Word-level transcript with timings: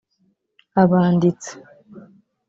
abanditsi 0.81 1.51